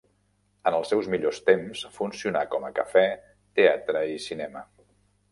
[0.69, 3.03] En els seus millors temps funcionà com a cafè,
[3.59, 4.65] teatre i cinema.